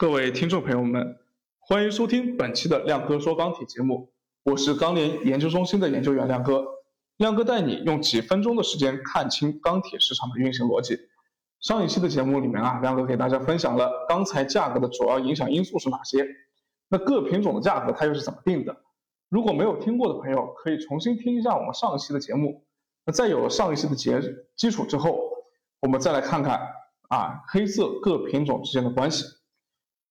[0.00, 1.18] 各位听众朋友们，
[1.58, 4.10] 欢迎收听本期的亮哥说钢铁节目，
[4.44, 6.64] 我是钢联研究中心的研究员亮哥。
[7.18, 10.96] 亮哥带你用几分钟的时间看清钢铁市场的运行逻辑。
[11.60, 16.26] 上一期的节目里面啊，亮哥给大家分享了钢材价格的主要影响因素是哪些，
[16.88, 18.74] 那各品种的价格它又是怎么定的？
[19.28, 22.64] 如果没有听过的朋友，可以重新听一下我们上一期的节目。
[23.04, 24.18] 那在有了上一期的节
[24.56, 25.20] 基础之后，
[25.82, 26.58] 我们再来看看
[27.10, 29.26] 啊黑色各品种之间的关系。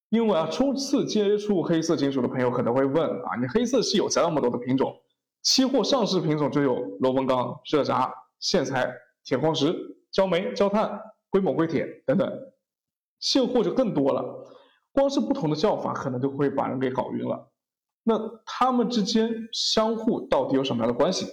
[0.09, 4.95] 因为啊，初次接触黑色金属的朋友可能会问啊，你黑色系有这么多的品种，
[5.43, 8.91] 期货上市品种就有螺纹钢、热轧、线材、
[9.23, 9.75] 铁矿石、
[10.11, 10.99] 焦煤、焦炭、
[11.29, 12.27] 硅锰、硅铁等等，
[13.19, 14.23] 现货就更多了。
[14.91, 17.51] 光是不同的叫法，可能就会把人给搞晕了。
[18.03, 21.27] 那它们之间相互到底有什么样的关系？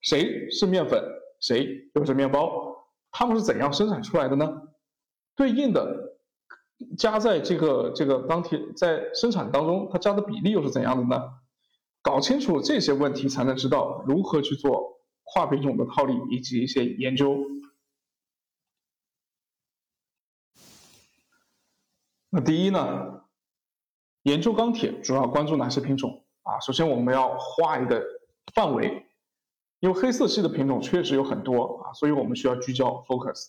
[0.00, 1.00] 谁是面粉，
[1.40, 2.50] 谁又是面包？
[3.12, 4.62] 它们是怎样生产出来的呢？
[5.36, 6.05] 对应的。
[6.98, 11.22] 加在这个这个钢铁在生产当中，它加的比例又是怎样的呢？
[12.02, 17.36] 搞清楚这些问题，才能知道如何去做跨品种的套利以及一些研究。
[22.28, 23.24] 那第一呢，
[24.22, 26.60] 研究钢铁主要关注哪些品种啊？
[26.60, 28.04] 首先我们要画一个
[28.54, 29.06] 范围，
[29.80, 33.48] 因为黑色系的品种确实有很多啊，所以我们需要聚焦 focus。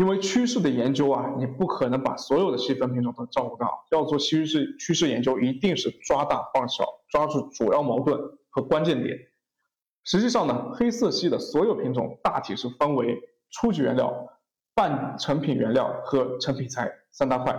[0.00, 3.84] 因为趋势的研究啊，你不可能把所有的细分品种都照顾到。
[3.90, 9.14] 要做趋势趋势研究，一定是抓大放小，抓住主要矛盾和关键点。
[10.04, 13.14] 实际上呢，黑色系的所有品种大体是分为
[13.50, 14.26] 初级原料、
[14.74, 17.54] 半成品原料和成品材三大块。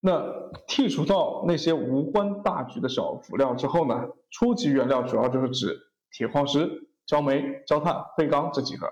[0.00, 0.20] 那
[0.68, 5.80] 剔除到那些无关大局的小辅料之后呢，初级原料主要就是指
[6.10, 6.68] 铁矿石、
[7.06, 8.86] 焦煤、焦炭、废钢这几个。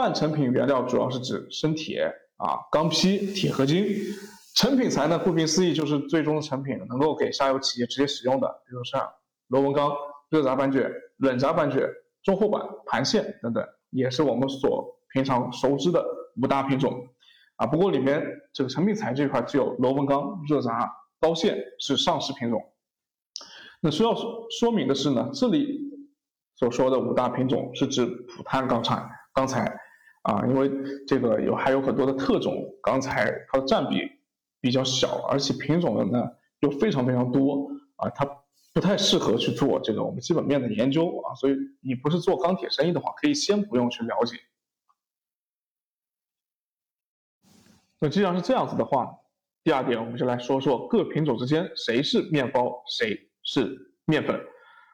[0.00, 3.84] 半成品原料主要是指生铁啊、钢坯、铁合金，
[4.56, 9.06] 成品材呢，顾名思义就是最终的成品，能够给下游企业直接使用的，比如像
[9.48, 9.92] 螺纹钢、
[10.30, 11.86] 热轧板卷、冷轧板卷、
[12.22, 16.02] 中厚板、盘线等等，也是我们所平常熟知的
[16.42, 17.06] 五大品种
[17.56, 17.66] 啊。
[17.66, 18.24] 不过里面
[18.54, 20.70] 这个成品材这块只有螺纹钢、热轧、
[21.20, 22.58] 刀线是上市品种。
[23.82, 25.78] 那需要说明的是呢，这里
[26.56, 29.06] 所说的五大品种是指普碳钢材。
[29.32, 29.79] 钢材
[30.22, 30.70] 啊，因为
[31.06, 33.96] 这个有还有很多的特种钢材，它的占比
[34.60, 36.28] 比较小，而且品种的呢
[36.60, 38.26] 又非常非常多啊，它
[38.74, 44.36] 不太适合去做这个我们基本面的研究啊，所以你不是做钢铁生意的话，可以先不用去了解。
[47.98, 49.10] 那既然是这样子的话，
[49.64, 54.38] 第二点我们就来说说各品种之间谁是面包，谁是面粉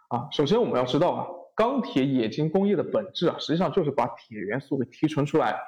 [0.08, 0.28] 啊。
[0.30, 1.26] 首先我们要知道啊。
[1.56, 5.58] 钢铁冶金工业的本质啊，实际上就是把铁元素给提纯出来，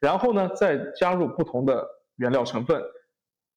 [0.00, 2.82] 然后呢，再加入不同的原料成分，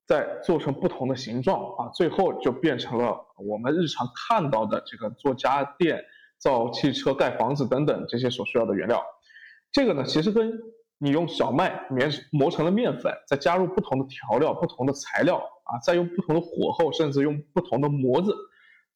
[0.06, 6.04] 再做成不同的形状啊，最后就变成了我们日常看到的这个做家电、
[6.38, 9.02] 造汽车、盖房子等等这些所需要的原料。
[9.72, 10.60] 这个呢，其实跟
[10.98, 12.00] 你用小麦磨
[12.32, 18.36] 磨成了面粉，再加入不同的调料、不同的材料啊，再用不同的火候，甚至用不同的模子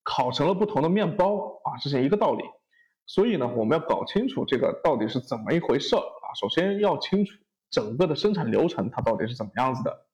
[0.04, 2.44] 烤成了不同的面包啊，这是一个道理。
[3.06, 6.28] 所以呢，我们要搞清楚这个到底是怎么一回事啊？
[6.40, 7.34] 首先要清楚
[7.70, 10.06] 整个的生产流程它到底是怎么样子的。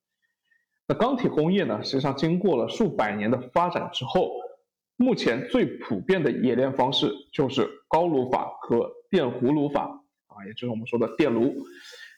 [0.88, 4.32] 那钢铁工业呢，实际上经过了数百年的发展之后，
[4.96, 9.84] 目前最普遍的冶炼方式就是高炉法和电弧炉法
[10.28, 11.54] 啊，也就是我们说的电炉，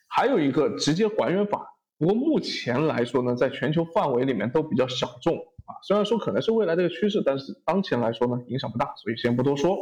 [0.07, 1.75] 还有一个直接还原法。
[1.97, 5.75] 不过目前来说呢，在全球范围里面都比较小众啊。
[5.83, 9.75] 虽然说可能是未来的一个趋势，但是当前来说呢，影响不大，所以先不多说。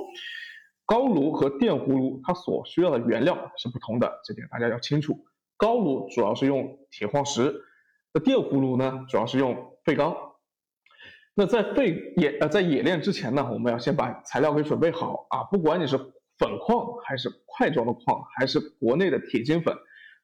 [0.88, 5.20] 高炉和电弧炉，它所需要的原料是不同的，这点大家要清楚。
[5.58, 7.54] 高炉主要是用铁矿石，
[8.14, 9.54] 那电弧炉呢，主要是用
[9.84, 10.16] 废钢。
[11.36, 15.98] 那在废冶呃在冶炼之前呢，我们要先把材料给准备好啊，不管你是
[16.38, 19.76] 粉矿还是块状的矿，还是国内的铁筋粉，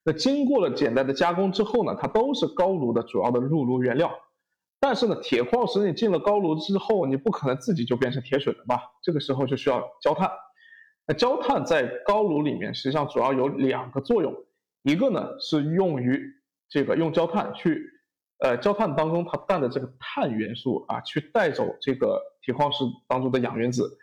[0.06, 4.10] 那经过了简单的加工之后呢，它都是高炉的主要的入炉原料。
[4.80, 8.80] 但是呢，铁矿石你进了高炉之后，你不可能自己就变成铁水了吧？
[9.02, 10.30] 这个时候就需要焦炭。
[11.06, 14.34] 那焦炭在高炉里面实际上主要有两个作用，
[14.84, 16.22] 一个呢是用于
[16.70, 17.86] 这个用焦炭去，
[18.40, 23.98] 呃，焦炭当中它氮的这个碳元素啊，去带走这个铁矿石当中的氧原子，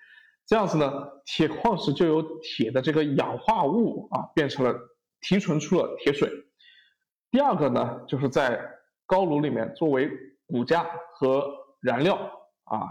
[0.46, 4.78] 这样子呢，铁矿石就由铁的这个氧化物啊变成了
[5.22, 6.30] 提纯出了铁水。
[7.30, 8.60] 第二个呢，就是在
[9.06, 10.10] 高炉里面作为
[10.46, 11.50] 骨架和
[11.80, 12.16] 燃料
[12.64, 12.88] 啊，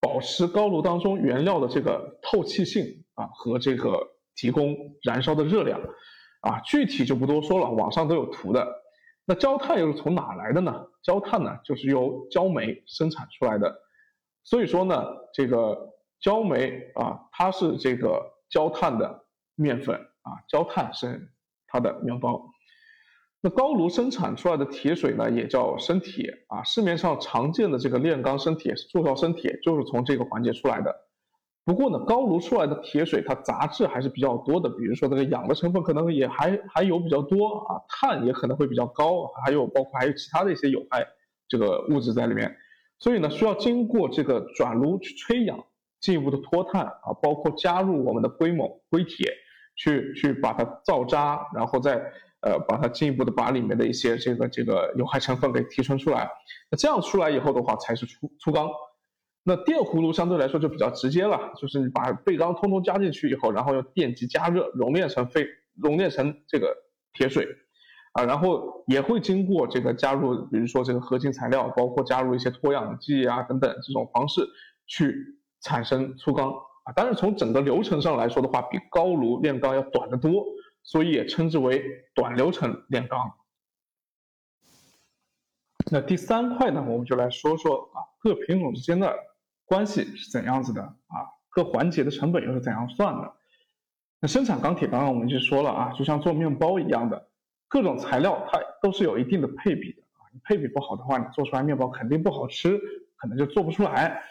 [0.00, 3.03] 保持高炉当中原料的这个透气性。
[3.14, 3.98] 啊，和这个
[4.34, 5.80] 提供燃烧的热量，
[6.40, 8.66] 啊，具体就不多说了，网上都有图的。
[9.26, 10.86] 那焦炭又是从哪来的呢？
[11.02, 13.74] 焦炭呢，就是由焦煤生产出来的。
[14.42, 19.24] 所以说呢，这个焦煤啊，它是这个焦炭的
[19.54, 21.30] 面粉啊，焦炭是
[21.66, 22.44] 它的面包。
[23.40, 26.62] 那高炉生产出来的铁水呢，也叫生铁啊。
[26.62, 30.94] 市面上常见的这个炼钢生铁、铸造生铁，就是从这个环节出来的。
[31.64, 41.06] 不过呢，高炉出来的铁水它杂质还是比较多的，比如说那个氧的成分可能也还还有比较多啊，碳也可能会比较高，还有包括还有其他的一些有害
[41.48, 42.54] 这个物质在里面。
[42.98, 45.64] 所以呢，需要经过这个转炉去吹氧，
[46.00, 49.26] 进一步的脱碳啊，包括加入我们的硅锰、硅铁，
[49.76, 52.02] 去去把它造渣，然后再。
[52.46, 56.28] 呃，把它进一步的把里面的一些这个这个有害成分给提纯出来，
[56.70, 58.68] 那这样出来以后的话才是粗粗钢。
[59.44, 66.74] 那电葫芦相对来说就比较直接了，就是你把废钢通通加进去以后，然后用电极加热，熔炼成废熔炼成这个
[67.12, 67.46] 铁水，
[68.12, 74.44] 啊，然后也会经过这个加入，比如说这个合金材料，包括加入一些脱氧剂啊等等这种方式
[74.86, 75.14] 去
[75.60, 76.92] 产生粗钢啊。
[76.96, 80.44] 但是从整个流程上来说的话，比高炉炼钢要短得多。
[80.86, 81.82] 所以也称之为
[82.14, 83.18] 短流程炼钢。
[85.90, 89.10] 那第三块呢，我们就来说说啊，各品种之间的
[89.74, 93.32] 关系是怎样子的啊，各环节的成本又是怎样算的？
[94.20, 97.28] 那生产钢铁，刚刚我们就说了啊，就像做面包一样的，
[97.66, 102.78] 各种材料它都是有一定的配比的啊，你配比不好的话，你做出来面包肯定不好吃，
[103.16, 104.22] 可能就做不出来。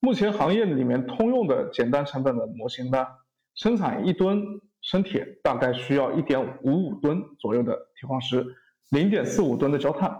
[0.00, 3.06] 目前行业里面通用的简单成本的模型呢，
[3.54, 4.60] 生产一吨。
[4.82, 8.42] 生铁大概需要一点五五吨左右的铁矿石，
[8.92, 10.18] 零点四五吨的焦炭，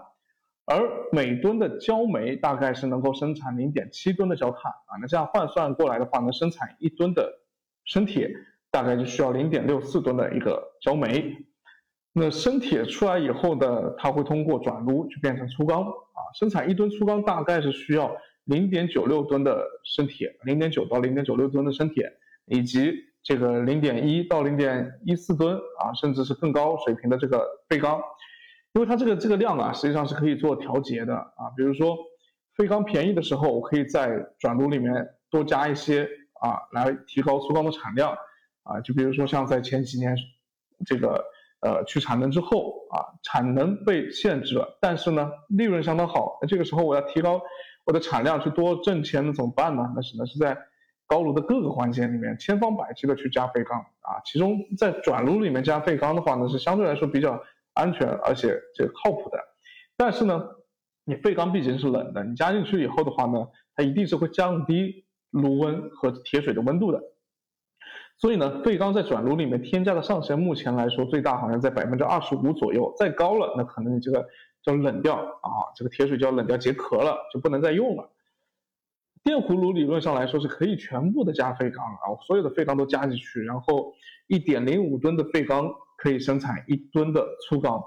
[0.65, 0.81] 而
[1.11, 4.97] 每吨的焦煤大概是能够生产零点七吨的焦炭啊。
[5.01, 7.31] 那这样换算过来的话，能生产一吨的
[7.85, 8.31] 生铁，
[8.69, 11.35] 大概就需要零点六四吨的一个焦煤。
[12.13, 16.19] 那生铁出来以后呢，它会通过转炉就变成粗钢啊。
[16.39, 18.15] 生产一吨粗钢大概是需要
[18.45, 22.11] 零点九六吨的生铁，零点九到零点九六吨的生铁，
[22.45, 22.93] 以及。
[23.23, 28.01] 这个零点一到零点一四吨啊，甚至是更高水平的这个废钢，
[28.73, 31.49] 因为它这个这个量啊，实际上是可以做调节的啊。
[31.57, 31.97] 比如说
[32.55, 36.07] 废钢便宜的时候，我可以在转炉里面多加一些
[36.41, 38.15] 啊，来提高粗钢的产量
[38.63, 38.79] 啊。
[38.81, 40.15] 就比如说像在前几年
[40.85, 41.23] 这个
[41.61, 47.41] 呃去产能之后啊，产能被限制了，但是呢利润相当好，那这个时候我要提高
[47.85, 49.91] 我的产量去多挣钱，那怎么办呢？
[49.95, 50.57] 那只能是在
[51.07, 57.41] 高炉的各个环节里面，千方百计的去加废钢啊，其中在转炉里面加废钢的话呢，是相对来说比较
[57.73, 59.37] 安全而且这个靠谱的。
[59.97, 60.43] 但是呢，
[61.05, 67.01] 你废钢毕竟是冷的，你加进去以后的话呢，它一定是会降低炉温和铁水的温度的。
[68.17, 74.27] 所以呢，废钢在转炉里面添加的上限，目前来说最大好像在百分之二十五左右，再高了，那可能你这个
[74.61, 78.11] 就冷掉啊，这个铁水就要冷掉结壳了，就不能再用了。
[79.23, 83.93] 电葫芦理论上来说是可以全部的加废钢啊，所有的废钢都加进去，然后
[84.27, 85.71] 一点零五吨的废钢
[86.01, 87.81] 可以生产一吨的粗钢。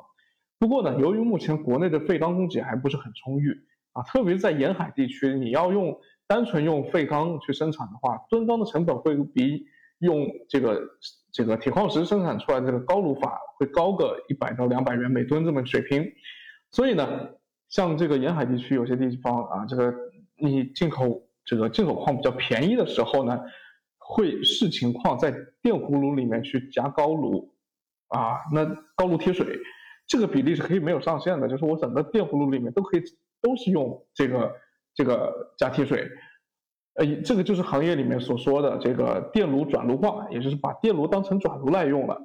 [0.59, 3.53] 不过呢，由于目前国内的废钢供给还不是很充裕
[3.93, 9.67] 啊，特别在沿海地区，你要用单纯用废钢去生产的话，吨钢的成本会比
[9.99, 10.81] 用这个
[11.33, 16.07] 这个铁矿石生产出来的这个高炉法会高个一百到两百元每吨这么水平。
[16.71, 17.31] 所以呢，
[17.69, 19.93] 像这个沿海地区有些地方啊，这个。
[20.37, 23.39] 你进口这个进口矿比较便宜的时候呢，
[23.99, 25.31] 会视情况在
[25.63, 27.54] 电葫芦里面去加高炉，
[28.15, 28.65] 啊，那
[28.97, 29.59] 高炉贴水，
[30.07, 33.03] 这个比例是可以没有上限的，就是我整个电葫芦里面都可以
[33.43, 34.53] 都是用这个
[34.95, 36.09] 这个加贴水，
[36.95, 42.19] 呃，这个就是行业里面所说的这个电炉转炉化，也就是把电炉当成转炉来用了，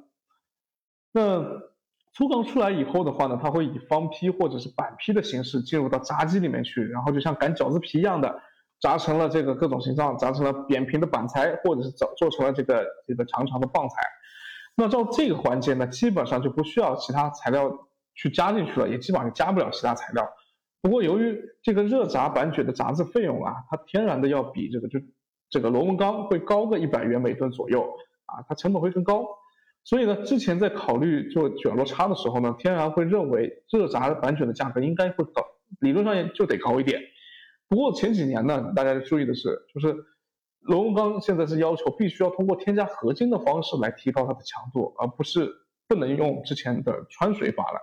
[1.12, 1.70] 那。
[2.12, 8.36] 粗钢出来以后的话呢，它会以方坯或者是板坯的形式进入到炸机里面去，然后就像擀饺子皮一样的
[8.80, 13.94] 炸成了这个各种形状，炸成了扁平的板材，或者是做做成了这个这个长长的棒材。
[14.80, 17.70] 那照这个环节呢，基本上就不需要其他材料
[18.14, 20.26] 去加进去了，也基本上加不了其他材料。
[20.80, 24.98] 不过由于这个热轧板卷的轧制费用啊，它天然的要比这个就
[25.50, 27.82] 这个螺纹钢会高个一百元每吨左右
[28.24, 29.26] 啊，它成本会更高。
[29.84, 35.44] 所以呢，之前在考虑做卷落差的时候呢，天然会认为热轧板卷的价格应该会高，
[35.80, 37.02] 理论上也就得高一点。
[37.68, 39.94] 不过前几年呢，大家注意的是，就是
[40.60, 45.50] 螺纹钢现在是要求必须要通过添加合金的方式来提高它的强度，而不是
[45.88, 47.80] 不能用之前的穿水法了。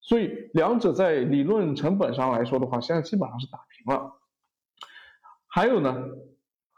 [0.00, 4.12] 所以两者在理论成本上来说的话，现在基本上是打平了。
[5.46, 6.04] 还有呢？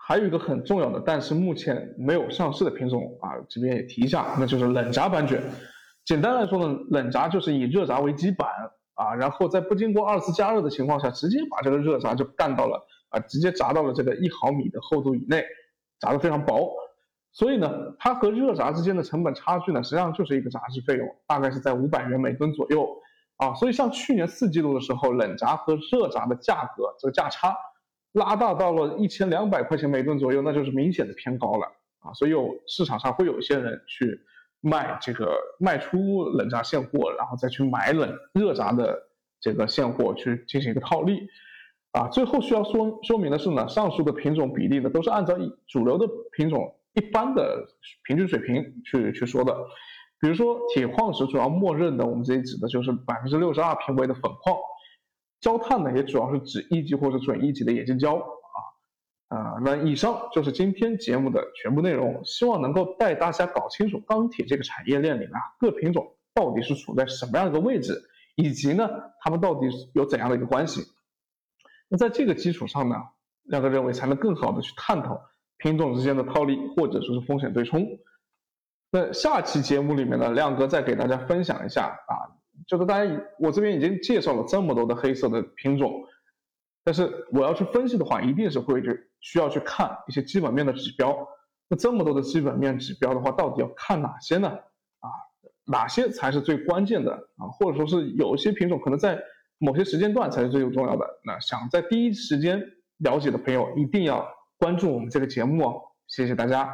[0.05, 5.41] 还有一个很重要的，但是目前没有上市的品种啊，这边也提一下，那就是冷轧板卷。
[6.05, 8.49] 简单来说呢，冷轧就是以热轧为基板
[8.95, 15.45] 啊，然后在不经过二次加热的情况下，直接把这个热轧就干到了啊，直接炸到了这个一毫米的厚度以内，
[16.01, 16.73] 炸得非常薄。
[17.35, 22.87] 所以呢，它和热轧之间的成本差距呢，实际上就是一个炸制费用，大概是在五百元每吨左右
[23.39, 23.55] 啊。
[23.55, 27.57] 所以像去年四季度的时候，冷轧和热轧的价格这个价差
[28.13, 31.67] 拉大到了一千两百块钱每吨左右，那就是明显的偏高了
[32.01, 32.13] 啊。
[32.13, 34.21] 所以有市场上会有一些人去
[34.61, 38.99] 卖这个卖出冷轧现货，然后再去买冷热轧的
[39.41, 41.27] 这个现货去进行一个套利
[41.93, 42.09] 啊。
[42.09, 45.35] 最后需要说说明的是呢，上述的品种比例呢，都是按照
[45.67, 46.07] 主流的
[46.37, 46.75] 品种。
[46.95, 47.67] 一般的
[48.05, 49.57] 平均水平去去说的，
[50.21, 54.55] 比如说铁矿石主要默认的，我们这里指的就是百分之六十二品位的粉矿，
[55.41, 59.57] 焦炭呢也主要是指一级或者准一级的冶金焦啊啊。
[59.65, 67.99] 那以上就是今天节目的全部内容，希望能够带大家搞清楚钢铁这个产业链里啊各品种到底是处在什么样的一个位置，
[68.37, 68.87] 以及呢
[69.23, 70.83] 它们到底有怎样的一个关系。
[71.93, 72.97] 那在这个基础上呢，
[73.43, 75.23] 亮哥认为才能更好的去探讨。
[75.59, 77.87] 品种之间的套利，或者说是风险对冲。
[78.91, 82.33] 那下期节目里面呢，亮哥再给大家分享一下啊，
[82.67, 86.03] 就是大家我这边已经介绍了这么多的黑色的品种，
[86.83, 91.15] 但是我要去分析的话，一定是会去需要去看一些基本面的指标。
[91.69, 94.49] 那这么多的基本面指标的话，到底要看哪些呢？
[94.49, 95.07] 啊，
[95.67, 97.47] 哪些才是最关键的啊？
[97.53, 99.23] 或者说是有一些品种可能在
[99.63, 101.07] 某些时间段才是最有重要的。
[101.25, 102.61] 那想在第一时间
[102.99, 104.29] 了解的朋友，一定要。
[104.59, 106.73] 关注我们这个节目哦，谢谢大家。